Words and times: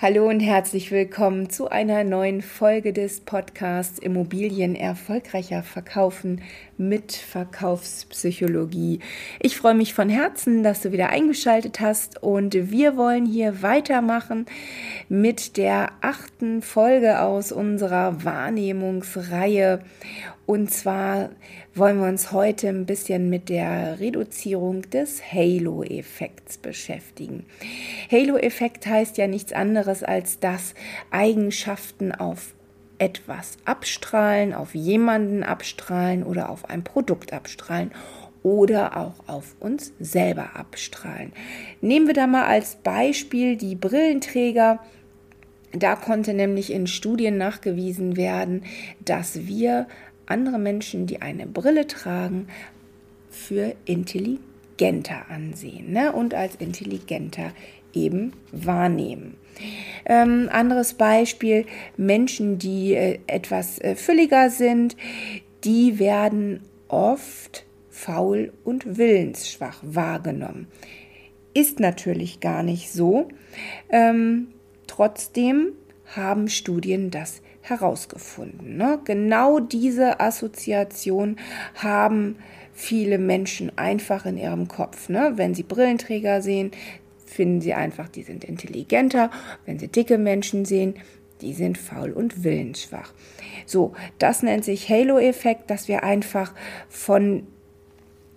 Hallo 0.00 0.28
und 0.28 0.38
herzlich 0.38 0.92
willkommen 0.92 1.50
zu 1.50 1.70
einer 1.70 2.04
neuen 2.04 2.40
Folge 2.40 2.92
des 2.92 3.18
Podcasts 3.18 3.98
Immobilien 3.98 4.76
erfolgreicher 4.76 5.64
verkaufen 5.64 6.40
mit 6.76 7.10
Verkaufspsychologie. 7.14 9.00
Ich 9.40 9.56
freue 9.56 9.74
mich 9.74 9.94
von 9.94 10.08
Herzen, 10.08 10.62
dass 10.62 10.82
du 10.82 10.92
wieder 10.92 11.08
eingeschaltet 11.08 11.80
hast 11.80 12.22
und 12.22 12.70
wir 12.70 12.96
wollen 12.96 13.26
hier 13.26 13.60
weitermachen 13.60 14.46
mit 15.08 15.56
der 15.56 15.88
achten 16.00 16.62
Folge 16.62 17.20
aus 17.20 17.50
unserer 17.50 18.24
Wahrnehmungsreihe. 18.24 19.80
Und 20.46 20.70
zwar 20.70 21.28
wollen 21.74 22.00
wir 22.00 22.08
uns 22.08 22.32
heute 22.32 22.68
ein 22.68 22.86
bisschen 22.86 23.28
mit 23.28 23.50
der 23.50 24.00
Reduzierung 24.00 24.82
des 24.90 25.20
Halo-Effekts 25.32 26.56
beschäftigen. 26.56 27.44
Halo-Effekt 28.10 28.86
heißt 28.86 29.18
ja 29.18 29.26
nichts 29.26 29.52
anderes 29.52 29.87
als 30.02 30.38
dass 30.40 30.74
Eigenschaften 31.10 32.12
auf 32.12 32.54
etwas 32.98 33.56
abstrahlen, 33.64 34.52
auf 34.52 34.74
jemanden 34.74 35.42
abstrahlen 35.42 36.22
oder 36.24 36.50
auf 36.50 36.68
ein 36.68 36.84
Produkt 36.84 37.32
abstrahlen 37.32 37.92
oder 38.42 38.96
auch 38.96 39.14
auf 39.26 39.56
uns 39.60 39.92
selber 40.00 40.56
abstrahlen. 40.56 41.32
Nehmen 41.80 42.06
wir 42.06 42.14
da 42.14 42.26
mal 42.26 42.46
als 42.46 42.76
Beispiel 42.76 43.56
die 43.56 43.74
Brillenträger. 43.74 44.80
Da 45.72 45.96
konnte 45.96 46.34
nämlich 46.34 46.72
in 46.72 46.86
Studien 46.86 47.36
nachgewiesen 47.36 48.16
werden, 48.16 48.64
dass 49.04 49.46
wir 49.46 49.86
andere 50.26 50.58
Menschen, 50.58 51.06
die 51.06 51.22
eine 51.22 51.46
Brille 51.46 51.86
tragen, 51.86 52.48
für 53.30 53.74
intelligenter 53.84 55.30
ansehen 55.30 55.92
ne? 55.92 56.12
und 56.12 56.34
als 56.34 56.54
intelligenter 56.56 57.52
eben 58.04 58.32
wahrnehmen. 58.52 59.36
Ähm, 60.04 60.48
anderes 60.50 60.94
Beispiel, 60.94 61.66
Menschen, 61.96 62.58
die 62.58 62.94
äh, 62.94 63.18
etwas 63.26 63.78
äh, 63.80 63.94
fülliger 63.94 64.50
sind, 64.50 64.96
die 65.64 65.98
werden 65.98 66.60
oft 66.88 67.66
faul 67.90 68.52
und 68.64 68.96
willensschwach 68.96 69.80
wahrgenommen. 69.82 70.68
Ist 71.52 71.80
natürlich 71.80 72.40
gar 72.40 72.62
nicht 72.62 72.90
so. 72.92 73.28
Ähm, 73.90 74.48
trotzdem 74.86 75.72
haben 76.06 76.48
Studien 76.48 77.10
das 77.10 77.42
herausgefunden. 77.60 78.76
Ne? 78.76 79.00
Genau 79.04 79.60
diese 79.60 80.20
Assoziation 80.20 81.36
haben 81.74 82.36
viele 82.72 83.18
Menschen 83.18 83.76
einfach 83.76 84.24
in 84.24 84.38
ihrem 84.38 84.68
Kopf. 84.68 85.08
Ne? 85.08 85.32
Wenn 85.34 85.54
sie 85.54 85.64
Brillenträger 85.64 86.40
sehen, 86.40 86.70
finden 87.28 87.60
sie 87.60 87.74
einfach, 87.74 88.08
die 88.08 88.22
sind 88.22 88.44
intelligenter. 88.44 89.30
Wenn 89.66 89.78
sie 89.78 89.88
dicke 89.88 90.18
Menschen 90.18 90.64
sehen, 90.64 90.94
die 91.40 91.52
sind 91.52 91.78
faul 91.78 92.12
und 92.12 92.42
willensschwach. 92.42 93.12
So, 93.66 93.92
das 94.18 94.42
nennt 94.42 94.64
sich 94.64 94.88
Halo-Effekt, 94.88 95.70
dass 95.70 95.88
wir 95.88 96.02
einfach 96.02 96.54
von 96.88 97.46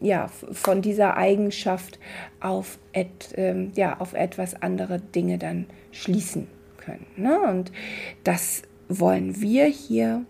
ja, 0.04 0.30
von 0.52 0.82
dieser 0.82 1.16
Eigenschaft 1.16 2.00
auf, 2.40 2.80
et, 2.92 3.36
ähm, 3.36 3.72
ja, 3.76 4.00
auf 4.00 4.14
etwas 4.14 4.60
andere 4.60 5.00
Dinge 5.00 5.38
dann 5.38 5.68
schließen 5.92 6.48
können. 6.78 7.06
Ne? 7.16 7.40
Und 7.40 7.72
das 8.24 8.64
wollen 8.90 9.40
wir 9.42 9.66
hier 9.66 10.26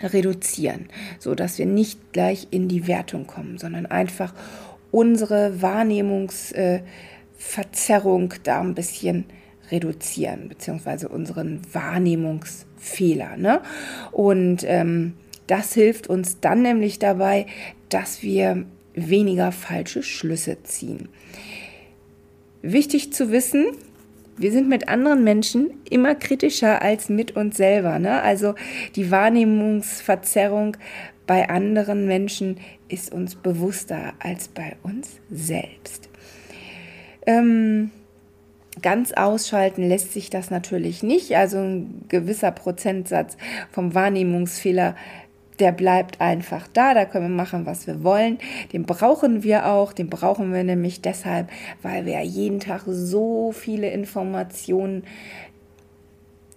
reduzieren, 0.00 0.88
so 1.18 1.34
dass 1.34 1.58
wir 1.58 1.66
nicht 1.66 2.12
gleich 2.12 2.46
in 2.52 2.68
die 2.68 2.86
Wertung 2.86 3.26
kommen, 3.26 3.58
sondern 3.58 3.86
einfach 3.86 4.32
unsere 4.90 5.60
Wahrnehmungsverzerrung 5.60 6.78
äh, 6.78 6.82
da 8.42 8.60
ein 8.60 8.74
bisschen 8.74 9.24
reduzieren, 9.70 10.48
beziehungsweise 10.48 11.08
unseren 11.08 11.60
Wahrnehmungsfehler. 11.72 13.36
Ne? 13.36 13.60
Und 14.12 14.64
ähm, 14.64 15.14
das 15.46 15.74
hilft 15.74 16.08
uns 16.08 16.40
dann 16.40 16.62
nämlich 16.62 16.98
dabei, 16.98 17.46
dass 17.88 18.22
wir 18.22 18.64
weniger 18.94 19.52
falsche 19.52 20.02
Schlüsse 20.02 20.62
ziehen. 20.62 21.08
Wichtig 22.62 23.12
zu 23.12 23.30
wissen, 23.30 23.66
wir 24.36 24.52
sind 24.52 24.68
mit 24.68 24.88
anderen 24.88 25.24
Menschen 25.24 25.70
immer 25.88 26.14
kritischer 26.14 26.80
als 26.80 27.08
mit 27.08 27.36
uns 27.36 27.56
selber. 27.56 27.98
Ne? 27.98 28.22
Also 28.22 28.54
die 28.94 29.10
Wahrnehmungsverzerrung 29.10 30.76
bei 31.26 31.48
anderen 31.48 32.06
Menschen 32.06 32.58
ist 32.88 33.12
uns 33.12 33.34
bewusster 33.34 34.14
als 34.20 34.48
bei 34.48 34.76
uns 34.82 35.20
selbst. 35.30 36.08
Ähm, 37.28 37.90
ganz 38.80 39.12
ausschalten 39.12 39.86
lässt 39.86 40.14
sich 40.14 40.30
das 40.30 40.50
natürlich 40.50 41.02
nicht. 41.02 41.36
Also 41.36 41.58
ein 41.58 42.04
gewisser 42.08 42.50
Prozentsatz 42.52 43.36
vom 43.70 43.94
Wahrnehmungsfehler 43.94 44.94
der 45.58 45.72
bleibt 45.72 46.20
einfach 46.20 46.68
da, 46.72 46.94
da 46.94 47.04
können 47.04 47.30
wir 47.30 47.36
machen, 47.36 47.66
was 47.66 47.88
wir 47.88 48.04
wollen. 48.04 48.38
Den 48.72 48.84
brauchen 48.84 49.42
wir 49.42 49.66
auch, 49.66 49.92
den 49.92 50.08
brauchen 50.08 50.52
wir 50.52 50.62
nämlich 50.62 51.02
deshalb, 51.02 51.48
weil 51.82 52.06
wir 52.06 52.20
jeden 52.22 52.60
Tag 52.60 52.82
so 52.86 53.50
viele 53.50 53.90
Informationen 53.90 55.02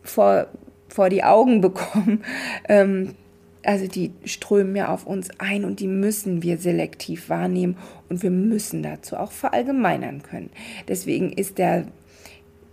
vor, 0.03 0.45
vor 0.87 1.09
die 1.09 1.23
Augen 1.23 1.61
bekommen. 1.61 2.23
Ähm, 2.69 3.15
also 3.63 3.87
die 3.87 4.11
strömen 4.25 4.75
ja 4.75 4.89
auf 4.89 5.05
uns 5.05 5.29
ein 5.37 5.65
und 5.65 5.79
die 5.79 5.87
müssen 5.87 6.43
wir 6.43 6.57
selektiv 6.57 7.29
wahrnehmen 7.29 7.77
und 8.09 8.23
wir 8.23 8.31
müssen 8.31 8.83
dazu 8.83 9.17
auch 9.17 9.31
verallgemeinern 9.31 10.23
können. 10.23 10.49
Deswegen 10.87 11.31
ist 11.31 11.57
der 11.57 11.85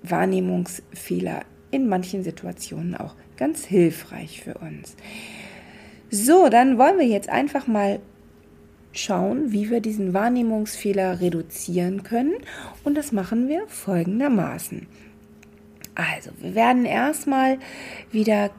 Wahrnehmungsfehler 0.02 1.42
in 1.70 1.88
manchen 1.88 2.22
Situationen 2.22 2.94
auch 2.94 3.14
ganz 3.36 3.64
hilfreich 3.64 4.42
für 4.42 4.54
uns. 4.54 4.96
So, 6.10 6.48
dann 6.48 6.78
wollen 6.78 6.98
wir 6.98 7.06
jetzt 7.06 7.28
einfach 7.28 7.66
mal 7.66 8.00
schauen, 8.92 9.52
wie 9.52 9.70
wir 9.70 9.80
diesen 9.80 10.14
Wahrnehmungsfehler 10.14 11.20
reduzieren 11.20 12.02
können. 12.02 12.34
Und 12.84 12.96
das 12.96 13.12
machen 13.12 13.48
wir 13.48 13.66
folgendermaßen. 13.68 14.86
Also, 15.94 16.30
wir 16.40 16.54
werden 16.54 16.84
erstmal 16.84 17.58
wieder 18.10 18.50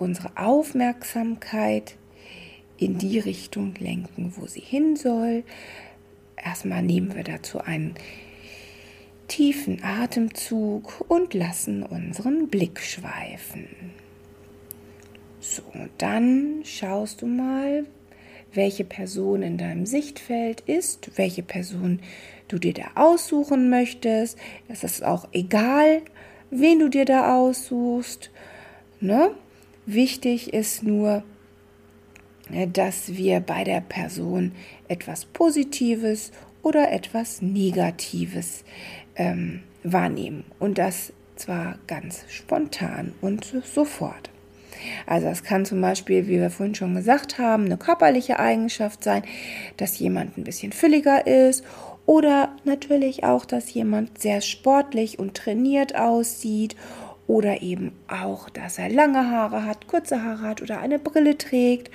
unsere 0.00 0.30
Aufmerksamkeit 0.36 1.96
in 2.78 2.98
die 2.98 3.18
Richtung 3.18 3.74
lenken, 3.78 4.32
wo 4.36 4.46
sie 4.46 4.60
hin 4.60 4.96
soll. 4.96 5.44
Erstmal 6.36 6.82
nehmen 6.82 7.14
wir 7.14 7.24
dazu 7.24 7.60
einen 7.60 7.94
tiefen 9.28 9.84
Atemzug 9.84 11.04
und 11.08 11.34
lassen 11.34 11.82
unseren 11.82 12.48
Blick 12.48 12.80
schweifen. 12.80 13.68
So, 15.40 15.62
dann 15.98 16.62
schaust 16.64 17.22
du 17.22 17.26
mal, 17.26 17.84
welche 18.52 18.84
Person 18.84 19.42
in 19.42 19.58
deinem 19.58 19.86
Sichtfeld 19.86 20.62
ist, 20.62 21.12
welche 21.16 21.42
Person 21.42 22.00
du 22.48 22.58
dir 22.58 22.74
da 22.74 22.90
aussuchen 22.94 23.70
möchtest. 23.70 24.38
Es 24.68 24.82
ist 24.82 25.04
auch 25.04 25.28
egal, 25.32 26.02
wen 26.50 26.80
du 26.80 26.88
dir 26.88 27.04
da 27.04 27.36
aussuchst. 27.36 28.30
Ne? 29.00 29.30
Wichtig 29.92 30.54
ist 30.54 30.84
nur, 30.84 31.24
äh, 32.52 32.68
dass 32.68 33.16
wir 33.16 33.40
bei 33.40 33.64
der 33.64 33.80
Person 33.80 34.52
etwas 34.86 35.24
Positives 35.24 36.30
oder 36.62 36.92
etwas 36.92 37.42
Negatives 37.42 38.62
ähm, 39.16 39.62
wahrnehmen. 39.82 40.44
Und 40.60 40.78
das 40.78 41.12
zwar 41.34 41.76
ganz 41.88 42.24
spontan 42.28 43.14
und 43.20 43.52
sofort. 43.64 44.30
Also 45.06 45.26
es 45.26 45.42
kann 45.42 45.64
zum 45.64 45.80
Beispiel, 45.80 46.28
wie 46.28 46.38
wir 46.38 46.50
vorhin 46.50 46.76
schon 46.76 46.94
gesagt 46.94 47.38
haben, 47.38 47.64
eine 47.64 47.76
körperliche 47.76 48.38
Eigenschaft 48.38 49.02
sein, 49.02 49.24
dass 49.76 49.98
jemand 49.98 50.38
ein 50.38 50.44
bisschen 50.44 50.70
fülliger 50.70 51.26
ist 51.26 51.64
oder 52.06 52.54
natürlich 52.62 53.24
auch, 53.24 53.44
dass 53.44 53.74
jemand 53.74 54.20
sehr 54.20 54.40
sportlich 54.40 55.18
und 55.18 55.34
trainiert 55.34 55.96
aussieht 55.96 56.76
oder 57.30 57.62
eben 57.62 57.92
auch, 58.08 58.50
dass 58.50 58.80
er 58.80 58.88
lange 58.88 59.30
Haare 59.30 59.64
hat, 59.64 59.86
kurze 59.86 60.20
Haare 60.20 60.42
hat 60.42 60.62
oder 60.62 60.80
eine 60.80 60.98
Brille 60.98 61.38
trägt 61.38 61.88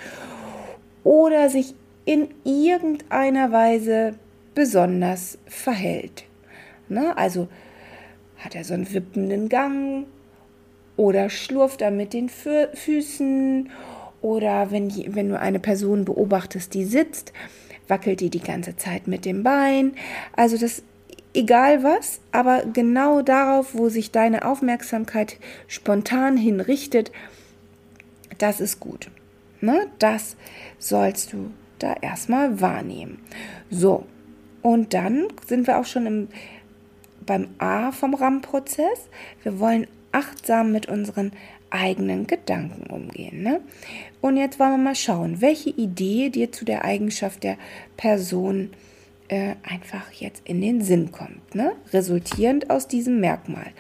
oder 1.04 1.50
sich 1.50 1.76
in 2.06 2.30
irgendeiner 2.46 3.52
Weise 3.52 4.14
besonders 4.54 5.38
verhält. 5.46 6.24
Ne? 6.88 7.18
Also 7.18 7.50
hat 8.38 8.56
er 8.56 8.64
so 8.64 8.76
einen 8.76 8.94
wippenden 8.94 9.50
Gang 9.50 10.06
oder 10.96 11.30
schlurft 11.30 11.82
er 11.82 11.92
mit 11.92 12.14
den 12.14 12.30
Fü 12.30 12.68
Füßen 12.74 13.70
oder 14.22 14.72
wenn, 14.72 14.88
die, 14.88 15.14
wenn 15.16 15.28
du 15.28 15.38
eine 15.38 15.60
Person 15.60 16.06
beobachtest, 16.06 16.74
die 16.74 16.86
sitzt, 16.86 17.34
wackelt 17.90 18.22
die 18.22 18.30
die 18.30 18.40
ganze 18.40 18.78
Zeit 18.78 19.08
mit 19.08 19.26
dem 19.26 19.44
Bein. 19.44 19.96
Also 20.34 20.58
das 20.58 20.82
egal 21.36 21.84
was, 21.84 22.20
aber 22.32 22.64
genau 22.66 23.22
darauf, 23.22 23.74
wo 23.74 23.90
sich 23.90 24.12
deine 24.12 24.46
Aufmerksamkeit 24.46 25.38
spontan 25.68 26.38
hinrichtet, 26.38 27.12
das 28.38 28.60
ist 28.60 28.80
gut. 28.80 29.10
Ne? 29.62 29.88
Das 30.00 30.36
sollst 30.80 31.34
du 31.34 31.52
da 31.80 31.96
erstmal 32.02 32.62
wahrnehmen. 32.62 33.20
So, 33.70 34.06
und 34.62 34.94
dann 34.94 35.28
sind 35.46 35.68
wir 35.68 35.80
auch 35.80 35.86
schon 35.86 36.06
im 36.06 36.28
beim 37.26 37.48
A 37.58 37.92
vom 37.92 38.14
RAM-Prozess. 38.14 39.10
Wir 39.42 39.60
wollen 39.60 39.88
achtsam 40.12 40.72
mit 40.72 40.88
unseren 40.88 41.32
eigenen 41.72 42.28
Gedanken 42.28 42.86
umgehen. 42.94 43.42
Ne? 43.42 43.62
Und 44.22 44.38
jetzt 44.38 44.60
wollen 44.60 44.74
wir 44.74 44.78
mal 44.78 44.96
schauen, 44.96 45.42
welche 45.42 45.72
Idee 45.72 46.30
dir 46.30 46.52
zu 46.52 46.66
der 46.66 46.86
Eigenschaft 46.86 47.44
der 47.44 47.58
Person 47.98 48.70
äh, 48.74 48.95
einfach 49.30 50.12
jetzt 50.12 50.44
in 50.46 50.62
den 50.62 50.82
Sinn 50.82 51.12
kommt, 51.12 51.56
ne? 51.56 51.74
resultierend 51.92 52.70
aus 52.70 52.88
diesem 52.88 53.20
Merkmal. 53.20 53.72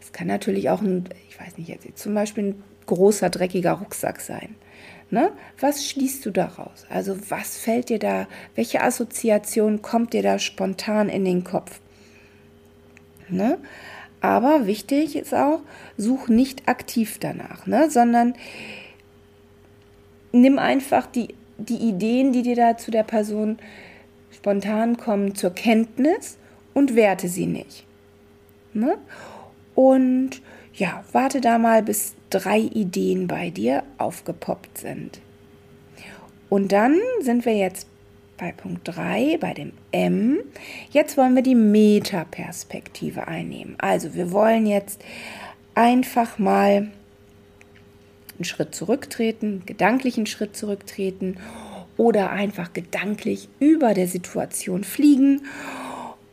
Es 0.00 0.12
kann 0.12 0.26
natürlich 0.26 0.68
auch 0.68 0.82
ein, 0.82 1.08
ich 1.28 1.40
weiß 1.40 1.56
nicht, 1.56 1.68
jetzt 1.68 1.98
zum 1.98 2.14
Beispiel 2.14 2.44
ein 2.44 2.62
großer, 2.86 3.30
dreckiger 3.30 3.72
Rucksack 3.72 4.20
sein. 4.20 4.54
Ne? 5.10 5.30
Was 5.60 5.86
schließt 5.86 6.24
du 6.24 6.30
daraus? 6.30 6.86
Also 6.88 7.16
was 7.28 7.58
fällt 7.58 7.90
dir 7.90 7.98
da, 7.98 8.26
welche 8.54 8.82
Assoziation 8.82 9.82
kommt 9.82 10.14
dir 10.14 10.22
da 10.22 10.38
spontan 10.38 11.08
in 11.08 11.24
den 11.24 11.44
Kopf? 11.44 11.80
Ne? 13.28 13.58
Aber 14.20 14.66
wichtig 14.66 15.16
ist 15.16 15.34
auch, 15.34 15.60
such 15.96 16.28
nicht 16.28 16.68
aktiv 16.68 17.18
danach, 17.18 17.66
ne? 17.66 17.90
sondern 17.90 18.34
nimm 20.32 20.58
einfach 20.58 21.06
die, 21.06 21.34
die 21.58 21.76
Ideen, 21.76 22.32
die 22.32 22.42
dir 22.42 22.56
da 22.56 22.76
zu 22.76 22.90
der 22.90 23.02
Person 23.02 23.58
spontan 24.42 24.96
kommen, 24.96 25.36
zur 25.36 25.50
Kenntnis 25.54 26.36
und 26.74 26.96
werte 26.96 27.28
sie 27.28 27.46
nicht. 27.46 27.84
Ne? 28.74 28.98
Und 29.76 30.42
ja, 30.74 31.04
warte 31.12 31.40
da 31.40 31.58
mal, 31.58 31.84
bis 31.84 32.14
drei 32.28 32.58
Ideen 32.58 33.28
bei 33.28 33.50
dir 33.50 33.84
aufgepoppt 33.98 34.78
sind. 34.78 35.20
Und 36.48 36.72
dann 36.72 36.98
sind 37.20 37.44
wir 37.44 37.54
jetzt 37.54 37.86
bei 38.36 38.50
Punkt 38.50 38.80
3, 38.84 39.38
bei 39.40 39.54
dem 39.54 39.72
M. 39.92 40.40
Jetzt 40.90 41.16
wollen 41.16 41.36
wir 41.36 41.42
die 41.42 41.54
Metaperspektive 41.54 43.28
einnehmen. 43.28 43.76
Also 43.78 44.14
wir 44.14 44.32
wollen 44.32 44.66
jetzt 44.66 45.04
einfach 45.76 46.40
mal 46.40 46.88
einen 48.34 48.44
Schritt 48.44 48.74
zurücktreten, 48.74 49.62
gedanklichen 49.66 50.26
Schritt 50.26 50.56
zurücktreten 50.56 51.36
oder 51.96 52.30
einfach 52.30 52.72
gedanklich 52.72 53.48
über 53.58 53.94
der 53.94 54.08
Situation 54.08 54.84
fliegen 54.84 55.42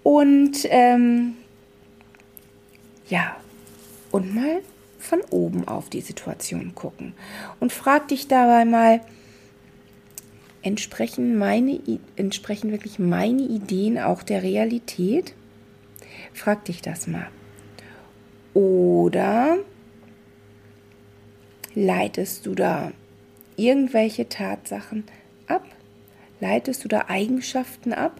und 0.04 0.66
ähm, 0.70 1.36
ja, 3.10 3.36
und 4.12 4.34
mal 4.34 4.62
von 5.00 5.22
oben 5.30 5.68
auf 5.68 5.90
die 5.90 6.02
Situation 6.02 6.76
gucken. 6.76 7.14
Und 7.60 7.72
frag 7.72 8.08
dich 8.10 8.28
dabei 8.28 8.66
mal, 8.66 9.02
entsprechen, 10.62 11.38
meine, 11.38 11.80
entsprechen 12.16 12.72
wirklich 12.72 13.00
meine 13.00 13.44
Ideen 13.44 13.98
auch 13.98 14.24
der 14.24 14.44
Realität? 14.44 15.34
Frag 16.34 16.66
dich 16.66 16.82
das 16.82 17.08
mal. 17.08 17.28
Oder 18.54 19.58
leitest 21.76 22.46
du 22.46 22.56
da 22.56 22.92
irgendwelche 23.56 24.28
Tatsachen 24.28 25.06
ab? 25.50 25.66
Leitest 26.40 26.84
du 26.84 26.88
da 26.88 27.06
Eigenschaften 27.08 27.94
ab? 27.94 28.20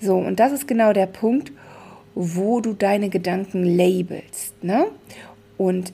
So, 0.00 0.16
und 0.16 0.38
das 0.38 0.52
ist 0.52 0.68
genau 0.68 0.92
der 0.92 1.06
Punkt, 1.06 1.52
wo 2.14 2.60
du 2.60 2.74
deine 2.74 3.08
Gedanken 3.08 3.64
labelst 3.64 4.62
ne? 4.62 4.86
und 5.56 5.92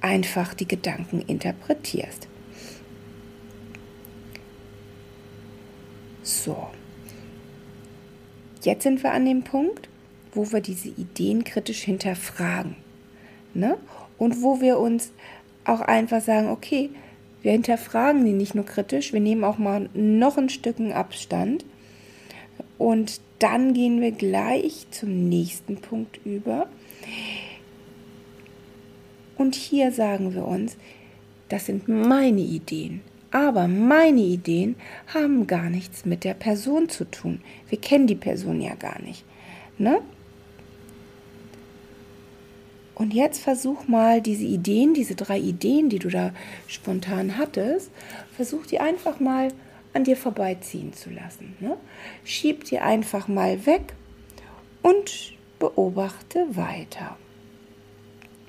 einfach 0.00 0.54
die 0.54 0.68
Gedanken 0.68 1.22
interpretierst. 1.26 2.28
So, 6.22 6.68
jetzt 8.62 8.84
sind 8.84 9.02
wir 9.02 9.12
an 9.12 9.24
dem 9.24 9.42
Punkt, 9.42 9.88
wo 10.34 10.50
wir 10.52 10.60
diese 10.60 10.88
Ideen 10.88 11.44
kritisch 11.44 11.82
hinterfragen. 11.82 12.76
Ne? 13.54 13.76
Und 14.18 14.42
wo 14.42 14.60
wir 14.60 14.78
uns 14.78 15.12
auch 15.64 15.80
einfach 15.80 16.20
sagen, 16.20 16.48
okay, 16.48 16.90
wir 17.42 17.52
hinterfragen 17.52 18.24
die 18.24 18.32
nicht 18.32 18.54
nur 18.54 18.64
kritisch, 18.64 19.12
wir 19.12 19.20
nehmen 19.20 19.44
auch 19.44 19.58
mal 19.58 19.88
noch 19.94 20.38
ein 20.38 20.48
Stück 20.48 20.80
Abstand 20.80 21.64
und 22.78 23.20
dann 23.38 23.74
gehen 23.74 24.00
wir 24.00 24.12
gleich 24.12 24.86
zum 24.90 25.28
nächsten 25.28 25.76
Punkt 25.76 26.20
über. 26.24 26.68
Und 29.36 29.56
hier 29.56 29.90
sagen 29.90 30.34
wir 30.34 30.46
uns, 30.46 30.76
das 31.48 31.66
sind 31.66 31.88
meine 31.88 32.40
Ideen. 32.40 33.00
Aber 33.32 33.66
meine 33.66 34.20
Ideen 34.20 34.76
haben 35.12 35.46
gar 35.46 35.70
nichts 35.70 36.04
mit 36.04 36.22
der 36.22 36.34
Person 36.34 36.88
zu 36.88 37.04
tun. 37.10 37.40
Wir 37.68 37.80
kennen 37.80 38.06
die 38.06 38.14
Person 38.14 38.60
ja 38.60 38.74
gar 38.74 39.00
nicht. 39.02 39.24
Ne? 39.78 40.00
Und 42.94 43.14
jetzt 43.14 43.40
versuch 43.40 43.88
mal 43.88 44.20
diese 44.20 44.44
Ideen, 44.44 44.94
diese 44.94 45.14
drei 45.14 45.38
Ideen, 45.38 45.88
die 45.88 45.98
du 45.98 46.08
da 46.08 46.32
spontan 46.66 47.38
hattest, 47.38 47.90
versuch 48.36 48.66
die 48.66 48.80
einfach 48.80 49.18
mal 49.18 49.48
an 49.94 50.04
dir 50.04 50.16
vorbeiziehen 50.16 50.92
zu 50.92 51.10
lassen. 51.10 51.56
Ne? 51.60 51.76
Schieb 52.24 52.64
die 52.64 52.78
einfach 52.78 53.28
mal 53.28 53.66
weg 53.66 53.94
und 54.82 55.32
beobachte 55.58 56.56
weiter. 56.56 57.16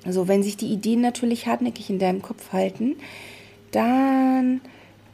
Also 0.04 0.28
wenn 0.28 0.42
sich 0.42 0.56
die 0.56 0.72
Ideen 0.72 1.00
natürlich 1.00 1.46
hartnäckig 1.46 1.88
in 1.88 1.98
deinem 1.98 2.22
Kopf 2.22 2.52
halten, 2.52 2.96
dann 3.70 4.60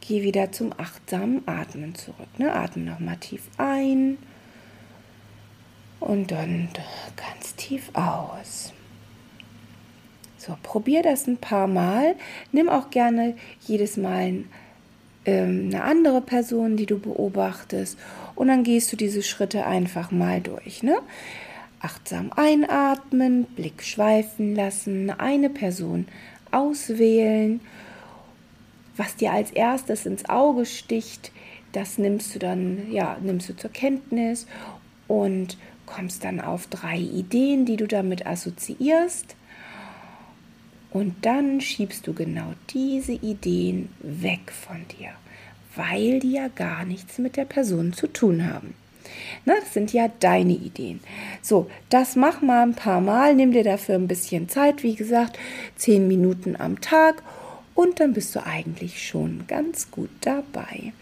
geh 0.00 0.22
wieder 0.22 0.50
zum 0.50 0.72
achtsamen 0.76 1.46
Atmen 1.46 1.94
zurück. 1.94 2.28
Ne? 2.38 2.52
Atme 2.52 2.84
nochmal 2.84 3.16
tief 3.18 3.42
ein 3.58 4.18
und 6.00 6.30
dann 6.30 6.68
ganz 7.16 7.54
tief 7.54 7.90
aus. 7.94 8.72
So, 10.40 10.56
probier 10.62 11.02
das 11.02 11.26
ein 11.26 11.36
paar 11.36 11.66
Mal. 11.66 12.14
Nimm 12.50 12.68
auch 12.68 12.90
gerne 12.90 13.34
jedes 13.66 13.96
Mal 13.96 14.44
ähm, 15.26 15.66
eine 15.66 15.84
andere 15.84 16.22
Person, 16.22 16.76
die 16.76 16.86
du 16.86 16.98
beobachtest 16.98 17.98
und 18.34 18.48
dann 18.48 18.64
gehst 18.64 18.90
du 18.90 18.96
diese 18.96 19.22
Schritte 19.22 19.66
einfach 19.66 20.10
mal 20.10 20.40
durch. 20.40 20.82
Ne? 20.82 20.96
Achtsam 21.80 22.32
einatmen, 22.34 23.44
Blick 23.44 23.82
schweifen 23.82 24.54
lassen, 24.56 25.10
eine 25.10 25.50
Person 25.50 26.06
auswählen 26.50 27.60
was 29.00 29.16
dir 29.16 29.32
als 29.32 29.50
erstes 29.50 30.04
ins 30.04 30.28
Auge 30.28 30.66
sticht, 30.66 31.32
das 31.72 31.96
nimmst 31.96 32.34
du 32.34 32.38
dann, 32.38 32.92
ja, 32.92 33.16
nimmst 33.22 33.48
du 33.48 33.56
zur 33.56 33.70
Kenntnis 33.70 34.46
und 35.08 35.56
kommst 35.86 36.22
dann 36.22 36.38
auf 36.38 36.66
drei 36.66 36.98
Ideen, 36.98 37.64
die 37.64 37.76
du 37.76 37.88
damit 37.88 38.26
assoziierst. 38.26 39.36
Und 40.90 41.14
dann 41.22 41.60
schiebst 41.60 42.06
du 42.06 42.14
genau 42.14 42.54
diese 42.70 43.12
Ideen 43.12 43.90
weg 44.00 44.50
von 44.50 44.84
dir, 44.98 45.10
weil 45.76 46.20
die 46.20 46.32
ja 46.32 46.48
gar 46.48 46.84
nichts 46.84 47.18
mit 47.18 47.36
der 47.36 47.44
Person 47.44 47.92
zu 47.92 48.08
tun 48.08 48.46
haben. 48.46 48.74
Na, 49.44 49.54
das 49.60 49.72
sind 49.72 49.92
ja 49.92 50.08
deine 50.20 50.52
Ideen. 50.52 51.00
So, 51.42 51.70
das 51.88 52.16
mach 52.16 52.42
mal 52.42 52.62
ein 52.62 52.74
paar 52.74 53.00
Mal, 53.00 53.34
nimm 53.34 53.52
dir 53.52 53.64
dafür 53.64 53.94
ein 53.94 54.08
bisschen 54.08 54.48
Zeit, 54.48 54.82
wie 54.82 54.94
gesagt, 54.94 55.38
zehn 55.76 56.08
Minuten 56.08 56.56
am 56.56 56.80
Tag 56.80 57.22
und 57.74 58.00
dann 58.00 58.12
bist 58.12 58.34
du 58.34 58.44
eigentlich 58.44 59.06
schon 59.06 59.44
ganz 59.46 59.90
gut 59.90 60.10
dabei. 60.20 60.92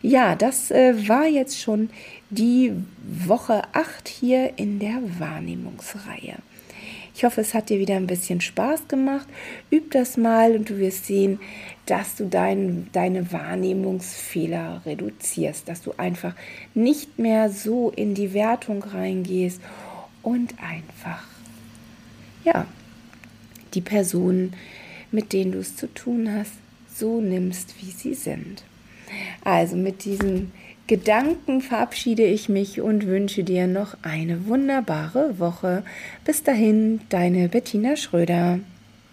Ja, 0.00 0.36
das 0.36 0.70
äh, 0.70 1.08
war 1.08 1.26
jetzt 1.26 1.60
schon 1.60 1.90
die 2.30 2.72
Woche 3.26 3.62
8 3.72 4.08
hier 4.08 4.52
in 4.56 4.78
der 4.78 5.00
Wahrnehmungsreihe. 5.18 6.36
Ich 7.14 7.24
hoffe, 7.24 7.40
es 7.40 7.54
hat 7.54 7.70
dir 7.70 7.78
wieder 7.78 7.96
ein 7.96 8.06
bisschen 8.06 8.40
Spaß 8.40 8.88
gemacht. 8.88 9.28
Üb 9.70 9.92
das 9.92 10.16
mal 10.16 10.56
und 10.56 10.68
du 10.68 10.78
wirst 10.78 11.06
sehen, 11.06 11.38
dass 11.86 12.16
du 12.16 12.26
dein, 12.26 12.88
deine 12.92 13.30
Wahrnehmungsfehler 13.32 14.82
reduzierst, 14.84 15.68
dass 15.68 15.80
du 15.80 15.92
einfach 15.96 16.34
nicht 16.74 17.18
mehr 17.18 17.50
so 17.50 17.90
in 17.90 18.14
die 18.14 18.34
Wertung 18.34 18.82
reingehst 18.82 19.60
und 20.22 20.54
einfach, 20.60 21.22
ja, 22.44 22.66
die 23.74 23.80
Personen 23.80 24.54
mit 25.14 25.32
denen 25.32 25.52
du 25.52 25.60
es 25.60 25.76
zu 25.76 25.86
tun 25.94 26.30
hast, 26.30 26.52
so 26.92 27.20
nimmst, 27.20 27.74
wie 27.80 27.92
sie 27.92 28.14
sind. 28.14 28.64
Also 29.44 29.76
mit 29.76 30.04
diesen 30.04 30.52
Gedanken 30.86 31.62
verabschiede 31.62 32.24
ich 32.24 32.50
mich 32.50 32.82
und 32.82 33.06
wünsche 33.06 33.42
dir 33.42 33.66
noch 33.66 33.96
eine 34.02 34.46
wunderbare 34.46 35.38
Woche. 35.38 35.82
Bis 36.26 36.42
dahin, 36.42 37.00
deine 37.08 37.48
Bettina 37.48 37.96
Schröder. 37.96 38.58